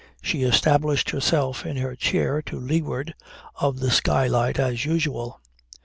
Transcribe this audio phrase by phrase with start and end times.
[0.23, 3.13] She established herself in her chair to leeward
[3.57, 5.39] of the skylight as usual.